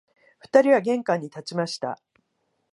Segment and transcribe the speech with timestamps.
[0.39, 2.01] 二人は玄関に立ちました